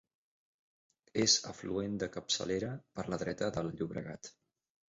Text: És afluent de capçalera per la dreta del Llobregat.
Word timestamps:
És 1.25 1.35
afluent 1.51 1.99
de 2.05 2.09
capçalera 2.17 2.73
per 2.97 3.09
la 3.15 3.23
dreta 3.25 3.55
del 3.59 3.71
Llobregat. 3.77 4.33